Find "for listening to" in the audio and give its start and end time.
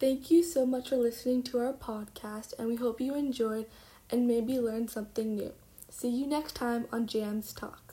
0.88-1.58